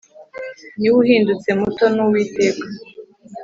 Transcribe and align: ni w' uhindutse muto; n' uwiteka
ni 0.79 0.87
w' 0.93 0.97
uhindutse 1.01 1.49
muto; 1.59 1.85
n' 1.95 2.01
uwiteka 2.05 2.65